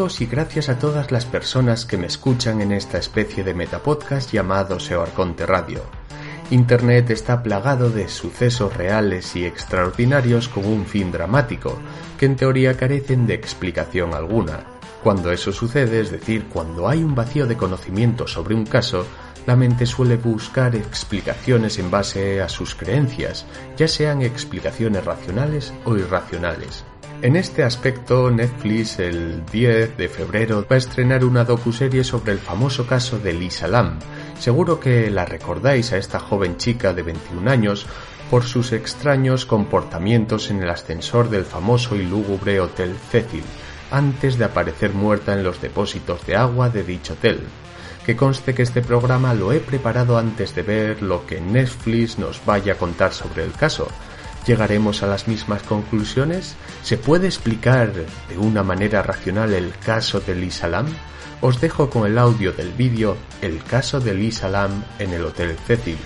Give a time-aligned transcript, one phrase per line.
[0.00, 4.80] Y gracias a todas las personas que me escuchan en esta especie de metapodcast llamado
[4.80, 5.82] Seo Arconte Radio.
[6.50, 11.78] Internet está plagado de sucesos reales y extraordinarios con un fin dramático,
[12.18, 14.64] que en teoría carecen de explicación alguna.
[15.02, 19.04] Cuando eso sucede, es decir, cuando hay un vacío de conocimiento sobre un caso,
[19.46, 23.44] la mente suele buscar explicaciones en base a sus creencias,
[23.76, 26.86] ya sean explicaciones racionales o irracionales.
[27.22, 32.38] En este aspecto, Netflix el 10 de febrero va a estrenar una docuserie sobre el
[32.38, 33.98] famoso caso de Lisa Lam.
[34.38, 37.86] Seguro que la recordáis a esta joven chica de 21 años
[38.30, 43.44] por sus extraños comportamientos en el ascensor del famoso y lúgubre Hotel Cecil,
[43.90, 47.40] antes de aparecer muerta en los depósitos de agua de dicho hotel.
[48.06, 52.42] Que conste que este programa lo he preparado antes de ver lo que Netflix nos
[52.46, 53.88] vaya a contar sobre el caso,
[54.46, 56.56] ¿Llegaremos a las mismas conclusiones?
[56.82, 60.86] ¿Se puede explicar de una manera racional el caso de Lisa Lam?
[61.42, 65.56] Os dejo con el audio del vídeo El caso de Lisa Lam en el Hotel
[65.66, 65.98] Cecil.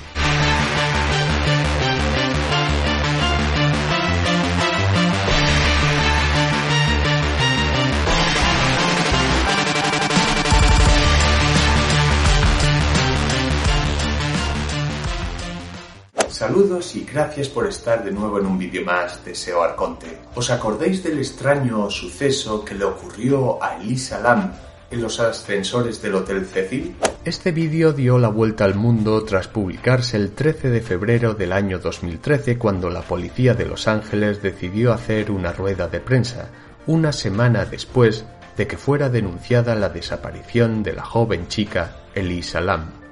[16.54, 20.20] Saludos y gracias por estar de nuevo en un vídeo más de SEO Arconte.
[20.36, 24.52] ¿Os acordáis del extraño suceso que le ocurrió a Elisa Lam
[24.88, 26.94] en los ascensores del Hotel Cecil?
[27.24, 31.80] Este vídeo dio la vuelta al mundo tras publicarse el 13 de febrero del año
[31.80, 36.50] 2013 cuando la policía de Los Ángeles decidió hacer una rueda de prensa,
[36.86, 38.26] una semana después
[38.56, 43.03] de que fuera denunciada la desaparición de la joven chica Elisa Lam.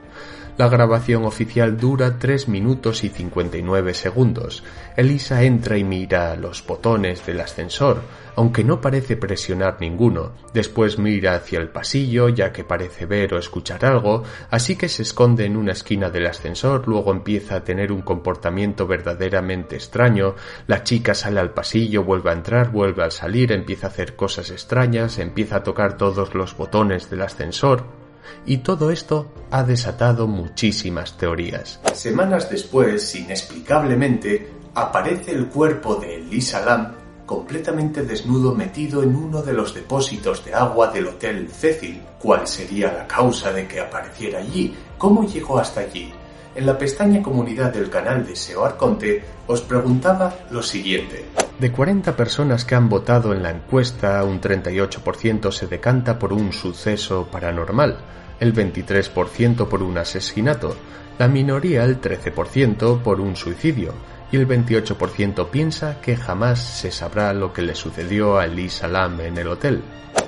[0.58, 4.62] La grabación oficial dura 3 minutos y 59 segundos.
[4.98, 8.02] Elisa entra y mira los botones del ascensor,
[8.36, 10.32] aunque no parece presionar ninguno.
[10.52, 15.04] Después mira hacia el pasillo, ya que parece ver o escuchar algo, así que se
[15.04, 20.34] esconde en una esquina del ascensor, luego empieza a tener un comportamiento verdaderamente extraño.
[20.66, 24.50] La chica sale al pasillo, vuelve a entrar, vuelve a salir, empieza a hacer cosas
[24.50, 28.01] extrañas, empieza a tocar todos los botones del ascensor
[28.47, 31.81] y todo esto ha desatado muchísimas teorías.
[31.94, 39.53] Semanas después, inexplicablemente, aparece el cuerpo de Lisa Lam completamente desnudo metido en uno de
[39.53, 42.03] los depósitos de agua del Hotel Cecil.
[42.19, 44.75] ¿Cuál sería la causa de que apareciera allí?
[44.99, 46.12] ¿Cómo llegó hasta allí?
[46.54, 51.24] En la pestaña comunidad del canal de SEO Arconte os preguntaba lo siguiente.
[51.58, 56.52] De 40 personas que han votado en la encuesta, un 38% se decanta por un
[56.52, 57.98] suceso paranormal
[58.42, 60.76] el 23% por un asesinato,
[61.16, 63.94] la minoría el 13% por un suicidio
[64.32, 69.20] y el 28% piensa que jamás se sabrá lo que le sucedió a Elisa Lam
[69.20, 69.82] en el hotel.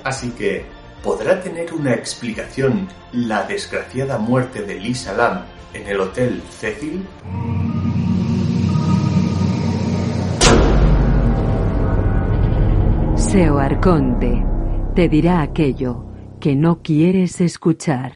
[0.05, 0.65] Así que,
[1.03, 5.41] ¿podrá tener una explicación la desgraciada muerte de Elisa Lam
[5.75, 7.05] en el hotel Cecil?
[13.15, 14.45] Seo Arconte
[14.95, 16.05] te dirá aquello
[16.39, 18.13] que no quieres escuchar.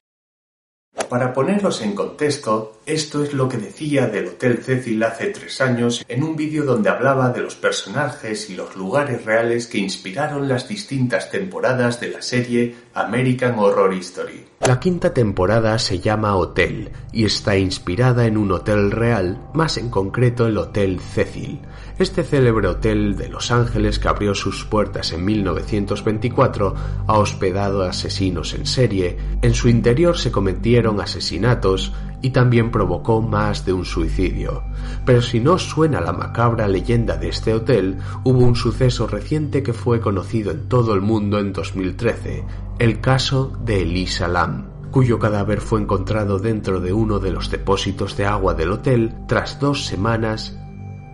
[1.10, 6.06] Para poneros en contexto, esto es lo que decía del Hotel Cecil hace tres años
[6.08, 10.68] en un vídeo donde hablaba de los personajes y los lugares reales que inspiraron las
[10.68, 14.46] distintas temporadas de la serie American Horror Story.
[14.60, 19.90] La quinta temporada se llama Hotel y está inspirada en un hotel real, más en
[19.90, 21.60] concreto el Hotel Cecil.
[22.00, 26.74] Este célebre hotel de Los Ángeles que abrió sus puertas en 1924
[27.08, 31.92] ha hospedado asesinos en serie, en su interior se cometieron asesinatos
[32.22, 34.64] y también provocó más de un suicidio.
[35.06, 39.74] Pero si no suena la macabra leyenda de este hotel, hubo un suceso reciente que
[39.74, 42.46] fue conocido en todo el mundo en 2013,
[42.80, 48.18] el caso de Elisa Lam cuyo cadáver fue encontrado dentro de uno de los depósitos
[48.18, 50.59] de agua del hotel tras dos semanas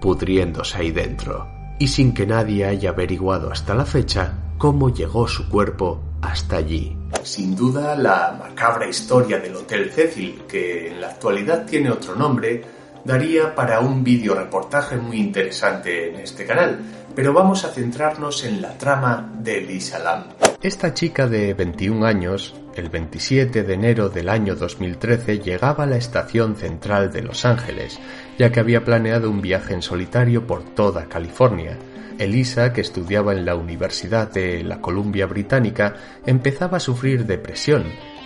[0.05, 1.47] pudriéndose ahí dentro,
[1.79, 6.95] y sin que nadie haya averiguado hasta la fecha cómo llegó su cuerpo hasta allí.
[7.23, 12.63] Sin duda, la macabra historia del Hotel Cecil, que en la actualidad tiene otro nombre,
[13.03, 16.81] daría para un vídeo reportaje muy interesante en este canal,
[17.15, 20.44] pero vamos a centrarnos en la trama de Lisa Lam.
[20.65, 25.97] Esta chica de 21 años, el 27 de enero del año 2013, llegaba a la
[25.97, 27.99] estación central de Los Ángeles,
[28.39, 31.77] ya que había planeado un viaje en solitario por toda California.
[32.17, 37.83] Elisa, que estudiaba en la Universidad de la Columbia Británica, empezaba a sufrir depresión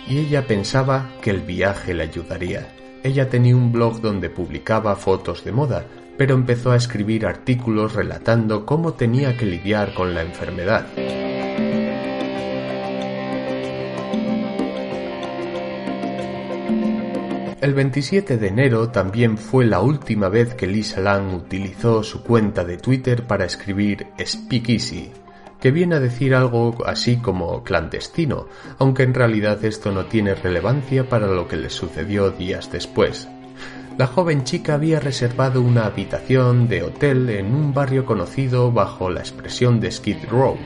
[0.08, 2.68] y ella pensaba que el viaje le ayudaría.
[3.02, 5.84] Ella tenía un blog donde publicaba fotos de moda,
[6.16, 10.86] pero empezó a escribir artículos relatando cómo tenía que lidiar con la enfermedad.
[17.60, 22.64] El 27 de enero también fue la última vez que Lisa Lang utilizó su cuenta
[22.64, 25.12] de Twitter para escribir Speakeasy,
[25.60, 28.46] que viene a decir algo así como clandestino,
[28.78, 33.28] aunque en realidad esto no tiene relevancia para lo que le sucedió días después.
[33.98, 39.20] La joven chica había reservado una habitación de hotel en un barrio conocido bajo la
[39.20, 40.56] expresión de Skid Row,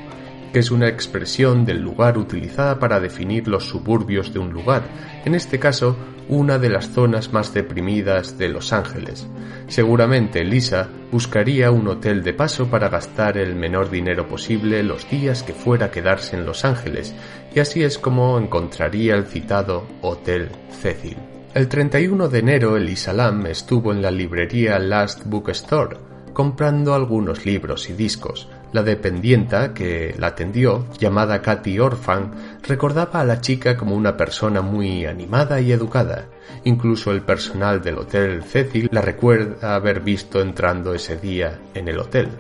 [0.55, 4.85] que es una expresión del lugar utilizada para definir los suburbios de un lugar,
[5.25, 5.97] en este caso
[6.29, 9.27] una de las zonas más deprimidas de Los Ángeles.
[9.67, 15.43] Seguramente Lisa buscaría un hotel de paso para gastar el menor dinero posible los días
[15.43, 17.17] que fuera a quedarse en Los Ángeles,
[17.53, 21.17] y así es como encontraría el citado Hotel Cecil.
[21.53, 25.97] El 31 de enero Elisa Lam estuvo en la librería Last Bookstore
[26.33, 33.25] comprando algunos libros y discos, la dependienta que la atendió, llamada Katy Orphan, recordaba a
[33.25, 36.27] la chica como una persona muy animada y educada.
[36.65, 42.01] Incluso el personal del Hotel Cecil la recuerda haber visto entrando ese día en el
[42.01, 42.31] hotel.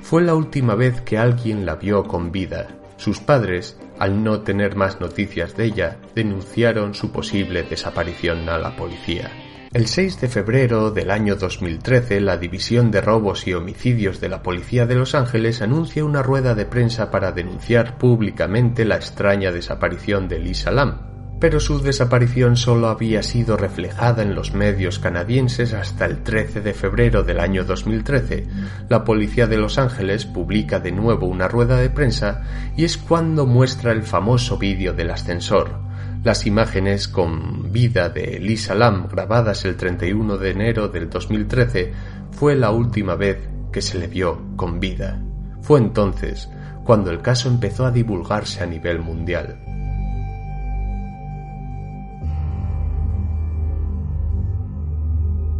[0.00, 2.66] Fue la última vez que alguien la vio con vida.
[2.96, 8.74] Sus padres, al no tener más noticias de ella, denunciaron su posible desaparición a la
[8.74, 9.30] policía.
[9.74, 14.40] El 6 de febrero del año 2013, la División de Robos y Homicidios de la
[14.40, 20.28] Policía de Los Ángeles anuncia una rueda de prensa para denunciar públicamente la extraña desaparición
[20.28, 21.00] de Lisa Lam.
[21.40, 26.72] Pero su desaparición solo había sido reflejada en los medios canadienses hasta el 13 de
[26.72, 28.46] febrero del año 2013.
[28.88, 32.44] La Policía de Los Ángeles publica de nuevo una rueda de prensa
[32.76, 35.80] y es cuando muestra el famoso vídeo del ascensor,
[36.24, 41.92] las imágenes con vida de Lisa Lam grabadas el 31 de enero del 2013
[42.32, 45.22] fue la última vez que se le vio con vida.
[45.60, 46.48] Fue entonces
[46.82, 49.73] cuando el caso empezó a divulgarse a nivel mundial.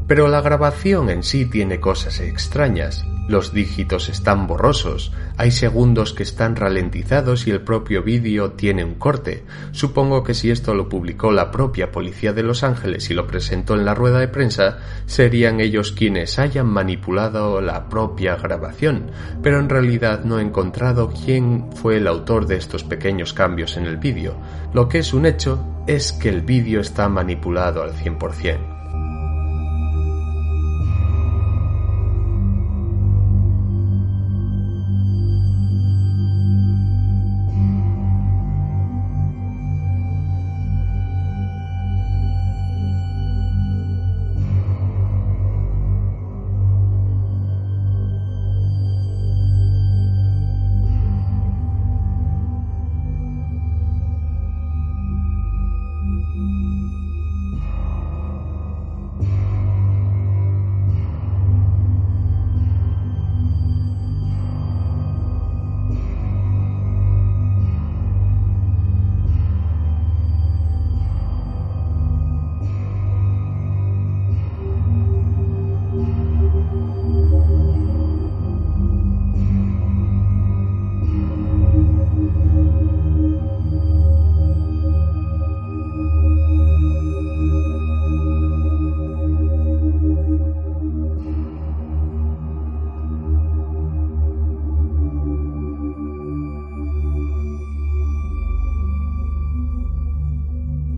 [0.07, 3.07] Pero la grabación en sí tiene cosas extrañas.
[3.27, 8.97] Los dígitos están borrosos, hay segundos que están ralentizados y el propio vídeo tiene un
[8.97, 9.45] corte.
[9.73, 13.77] Supongo que si esto lo publicó la propia policía de Los Ángeles y lo presentó
[13.77, 19.11] en la rueda de prensa, serían ellos quienes hayan manipulado la propia grabación,
[19.43, 23.87] pero en realidad no he encontrado quién fue el autor de estos pequeños cambios en
[23.87, 24.37] el vídeo.
[24.75, 28.74] Lo que es un hecho es que el vídeo está manipulado al 100%.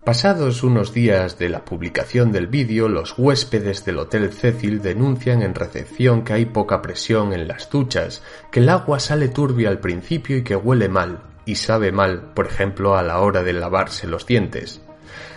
[0.07, 5.53] Pasados unos días de la publicación del vídeo, los huéspedes del Hotel Cecil denuncian en
[5.53, 10.37] recepción que hay poca presión en las duchas, que el agua sale turbia al principio
[10.37, 14.25] y que huele mal, y sabe mal, por ejemplo, a la hora de lavarse los
[14.25, 14.79] dientes.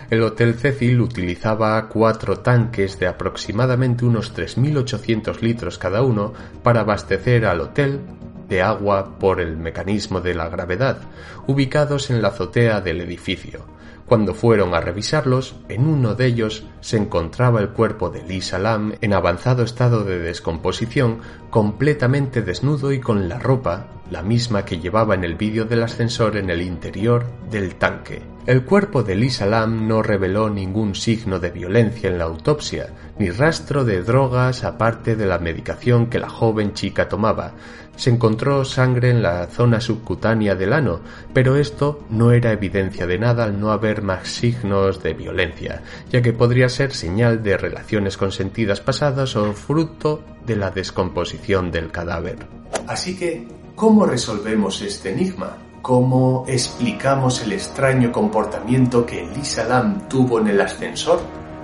[0.09, 6.31] El Hotel Cecil utilizaba cuatro tanques de aproximadamente unos 3.800 litros cada uno
[6.63, 7.99] para abastecer al hotel
[8.47, 11.01] de agua por el mecanismo de la gravedad,
[11.45, 13.80] ubicados en la azotea del edificio.
[14.11, 18.95] Cuando fueron a revisarlos, en uno de ellos se encontraba el cuerpo de Lisa Lam
[18.99, 25.15] en avanzado estado de descomposición, completamente desnudo y con la ropa, la misma que llevaba
[25.15, 28.21] en el vídeo del ascensor en el interior del tanque.
[28.47, 32.87] El cuerpo de Lisa Lam no reveló ningún signo de violencia en la autopsia,
[33.19, 37.53] ni rastro de drogas aparte de la medicación que la joven chica tomaba,
[37.95, 41.01] se encontró sangre en la zona subcutánea del ano,
[41.35, 46.23] pero esto no era evidencia de nada al no haber más signos de violencia, ya
[46.23, 52.47] que podría ser señal de relaciones consentidas pasadas o fruto de la descomposición del cadáver.
[52.87, 55.57] Así que, ¿cómo resolvemos este enigma?
[55.81, 61.19] ¿Cómo explicamos el extraño comportamiento que Lisa Lam tuvo en el ascensor?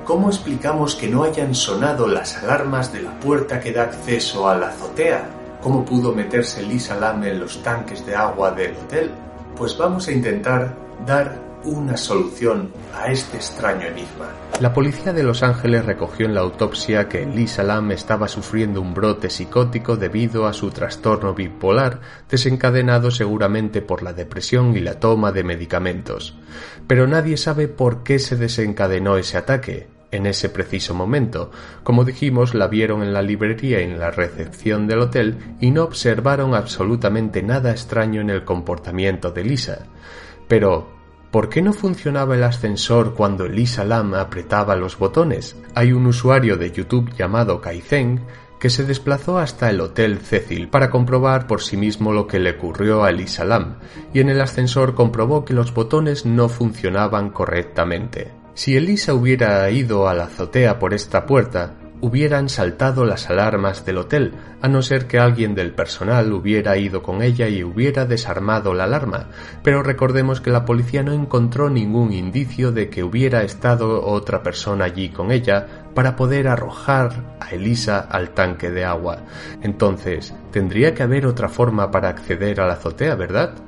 [0.05, 4.57] ¿Cómo explicamos que no hayan sonado las alarmas de la puerta que da acceso a
[4.57, 5.29] la azotea?
[5.61, 9.11] ¿Cómo pudo meterse Lisa Lam en los tanques de agua del hotel?
[9.55, 14.31] Pues vamos a intentar dar una solución a este extraño enigma.
[14.61, 18.93] La policía de Los Ángeles recogió en la autopsia que Lisa Lam estaba sufriendo un
[18.93, 25.31] brote psicótico debido a su trastorno bipolar, desencadenado seguramente por la depresión y la toma
[25.31, 26.35] de medicamentos.
[26.87, 31.51] Pero nadie sabe por qué se desencadenó ese ataque, en ese preciso momento.
[31.83, 35.83] Como dijimos, la vieron en la librería y en la recepción del hotel y no
[35.83, 39.85] observaron absolutamente nada extraño en el comportamiento de Lisa.
[40.47, 40.96] Pero,
[41.31, 45.55] ¿por qué no funcionaba el ascensor cuando Lisa Lam apretaba los botones?
[45.75, 48.25] Hay un usuario de YouTube llamado Kaizen
[48.59, 52.51] que se desplazó hasta el Hotel Cecil para comprobar por sí mismo lo que le
[52.51, 53.77] ocurrió a Lisa Lam,
[54.13, 58.31] y en el ascensor comprobó que los botones no funcionaban correctamente.
[58.55, 63.97] Si Elisa hubiera ido a la azotea por esta puerta, hubieran saltado las alarmas del
[63.97, 68.73] hotel, a no ser que alguien del personal hubiera ido con ella y hubiera desarmado
[68.73, 69.27] la alarma,
[69.63, 74.85] pero recordemos que la policía no encontró ningún indicio de que hubiera estado otra persona
[74.85, 79.23] allí con ella para poder arrojar a Elisa al tanque de agua.
[79.61, 83.66] Entonces, tendría que haber otra forma para acceder a la azotea, ¿verdad?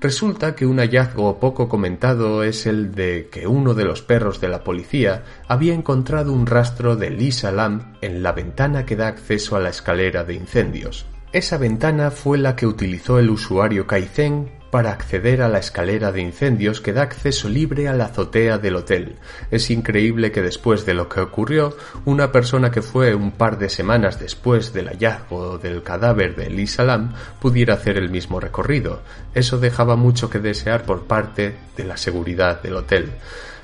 [0.00, 4.48] Resulta que un hallazgo poco comentado es el de que uno de los perros de
[4.48, 9.56] la policía había encontrado un rastro de Lisa Lam en la ventana que da acceso
[9.56, 11.06] a la escalera de incendios.
[11.32, 16.20] Esa ventana fue la que utilizó el usuario Kaizen para acceder a la escalera de
[16.20, 19.14] incendios que da acceso libre a la azotea del hotel.
[19.52, 21.76] Es increíble que después de lo que ocurrió,
[22.06, 26.82] una persona que fue un par de semanas después del hallazgo del cadáver de Lisa
[26.82, 29.02] Lam pudiera hacer el mismo recorrido.
[29.32, 33.12] Eso dejaba mucho que desear por parte de la seguridad del hotel.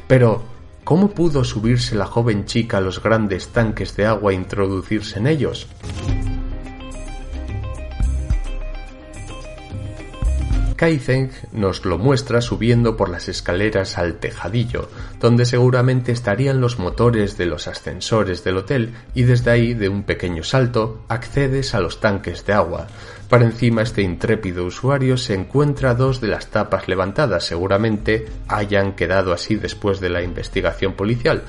[0.07, 0.45] Pero,
[0.85, 5.27] ¿cómo pudo subirse la joven chica a los grandes tanques de agua e introducirse en
[5.27, 5.67] ellos?
[10.81, 14.89] Kaizeng nos lo muestra subiendo por las escaleras al tejadillo,
[15.21, 20.05] donde seguramente estarían los motores de los ascensores del hotel y desde ahí, de un
[20.05, 22.87] pequeño salto, accedes a los tanques de agua.
[23.29, 29.35] Para encima este intrépido usuario se encuentra dos de las tapas levantadas, seguramente hayan quedado
[29.35, 31.43] así después de la investigación policial,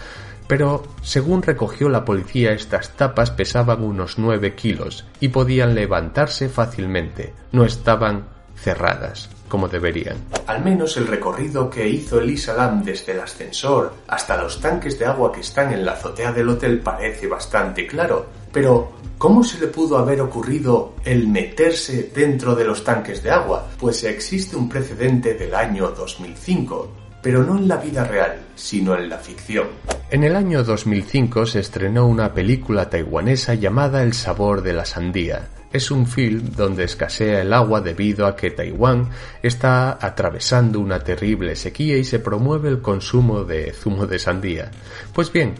[0.45, 7.33] pero según recogió la policía estas tapas pesaban unos nueve kilos y podían levantarse fácilmente,
[7.53, 10.17] no estaban cerradas, como deberían.
[10.47, 15.05] Al menos el recorrido que hizo Elisa Lam desde el ascensor hasta los tanques de
[15.05, 18.27] agua que están en la azotea del hotel parece bastante claro.
[18.51, 23.67] Pero, ¿cómo se le pudo haber ocurrido el meterse dentro de los tanques de agua?
[23.79, 26.91] Pues existe un precedente del año 2005,
[27.21, 29.67] pero no en la vida real, sino en la ficción.
[30.09, 35.47] En el año 2005 se estrenó una película taiwanesa llamada El sabor de la sandía,
[35.73, 39.09] es un film donde escasea el agua debido a que Taiwán
[39.41, 44.71] está atravesando una terrible sequía y se promueve el consumo de zumo de sandía.
[45.13, 45.55] Pues bien,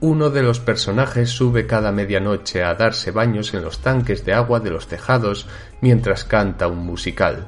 [0.00, 4.60] uno de los personajes sube cada medianoche a darse baños en los tanques de agua
[4.60, 5.46] de los tejados
[5.82, 7.46] mientras canta un musical.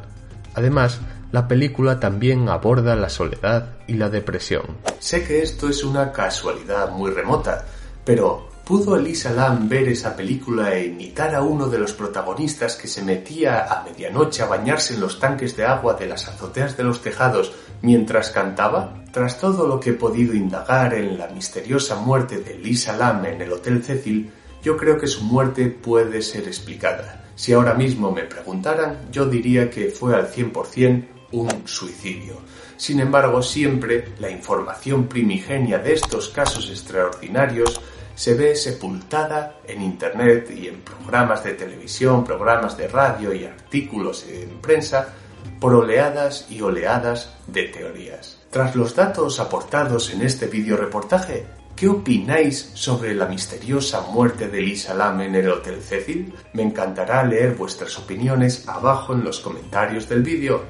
[0.54, 1.00] Además,
[1.32, 4.76] la película también aborda la soledad y la depresión.
[4.98, 7.64] Sé que esto es una casualidad muy remota,
[8.04, 12.86] pero ¿Pudo Elisa Lam ver esa película e imitar a uno de los protagonistas que
[12.86, 16.84] se metía a medianoche a bañarse en los tanques de agua de las azoteas de
[16.84, 17.52] los tejados
[17.82, 19.02] mientras cantaba?
[19.10, 23.40] Tras todo lo que he podido indagar en la misteriosa muerte de Elisa Lam en
[23.40, 24.30] el Hotel Cecil,
[24.62, 27.24] yo creo que su muerte puede ser explicada.
[27.34, 32.36] Si ahora mismo me preguntaran, yo diría que fue al 100% un suicidio.
[32.76, 37.80] Sin embargo, siempre la información primigenia de estos casos extraordinarios
[38.14, 44.26] se ve sepultada en Internet y en programas de televisión, programas de radio y artículos
[44.28, 45.14] en prensa
[45.60, 48.38] por oleadas y oleadas de teorías.
[48.50, 54.60] Tras los datos aportados en este video reportaje, ¿qué opináis sobre la misteriosa muerte de
[54.60, 56.34] Lisa Lam en el Hotel Cecil?
[56.52, 60.64] Me encantará leer vuestras opiniones abajo en los comentarios del vídeo.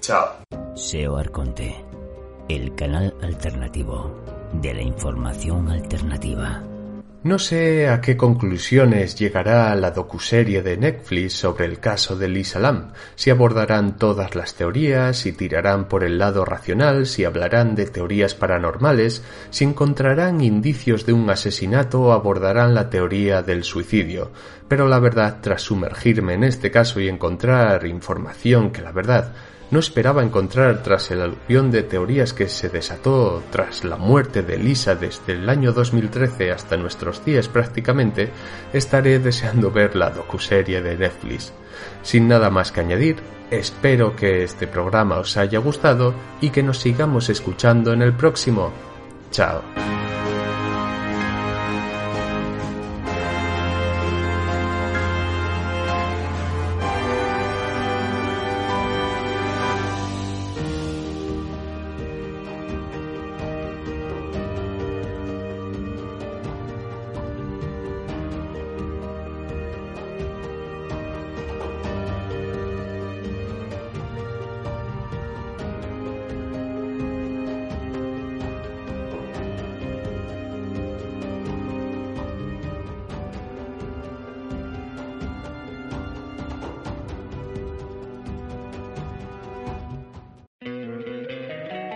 [0.00, 0.36] Chao.
[0.74, 1.74] SEO Arconte,
[2.48, 4.14] el canal alternativo
[4.52, 6.62] de la información alternativa.
[7.24, 12.58] No sé a qué conclusiones llegará la docuserie de Netflix sobre el caso de Lisa
[12.58, 17.86] Lam, si abordarán todas las teorías, si tirarán por el lado racional, si hablarán de
[17.86, 24.30] teorías paranormales, si encontrarán indicios de un asesinato o abordarán la teoría del suicidio.
[24.68, 29.32] Pero la verdad, tras sumergirme en este caso y encontrar información que la verdad
[29.74, 34.56] no esperaba encontrar tras el aluvión de teorías que se desató tras la muerte de
[34.56, 38.30] Lisa desde el año 2013 hasta nuestros días prácticamente,
[38.72, 41.52] estaré deseando ver la docuserie de Netflix.
[42.04, 43.16] Sin nada más que añadir,
[43.50, 48.72] espero que este programa os haya gustado y que nos sigamos escuchando en el próximo.
[49.32, 49.60] Chao.